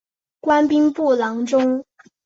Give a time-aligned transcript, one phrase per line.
[0.39, 1.85] 官兵部郎中。